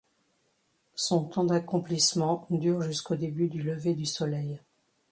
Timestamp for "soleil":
4.07-4.59